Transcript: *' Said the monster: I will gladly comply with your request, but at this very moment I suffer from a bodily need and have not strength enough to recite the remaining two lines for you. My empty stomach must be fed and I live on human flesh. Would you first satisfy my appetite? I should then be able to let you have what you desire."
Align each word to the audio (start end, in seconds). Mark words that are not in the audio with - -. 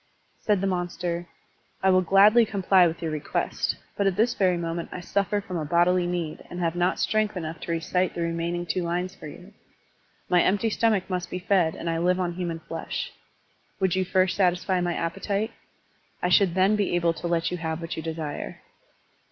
*' 0.23 0.39
Said 0.45 0.61
the 0.61 0.65
monster: 0.65 1.27
I 1.83 1.91
will 1.91 2.01
gladly 2.01 2.43
comply 2.43 2.87
with 2.87 3.03
your 3.03 3.11
request, 3.11 3.75
but 3.95 4.07
at 4.07 4.15
this 4.15 4.33
very 4.33 4.57
moment 4.57 4.89
I 4.91 4.99
suffer 4.99 5.41
from 5.41 5.57
a 5.57 5.63
bodily 5.63 6.07
need 6.07 6.41
and 6.49 6.59
have 6.59 6.75
not 6.75 6.97
strength 6.97 7.37
enough 7.37 7.59
to 7.59 7.71
recite 7.71 8.15
the 8.15 8.23
remaining 8.23 8.65
two 8.65 8.81
lines 8.81 9.13
for 9.13 9.27
you. 9.27 9.53
My 10.27 10.41
empty 10.41 10.71
stomach 10.71 11.07
must 11.07 11.29
be 11.29 11.37
fed 11.37 11.75
and 11.75 11.87
I 11.87 11.99
live 11.99 12.19
on 12.19 12.33
human 12.33 12.61
flesh. 12.61 13.11
Would 13.79 13.95
you 13.95 14.03
first 14.03 14.35
satisfy 14.35 14.81
my 14.81 14.95
appetite? 14.95 15.51
I 16.23 16.29
should 16.29 16.55
then 16.55 16.75
be 16.75 16.95
able 16.95 17.13
to 17.13 17.27
let 17.27 17.51
you 17.51 17.57
have 17.57 17.79
what 17.79 17.95
you 17.95 18.01
desire." 18.01 18.61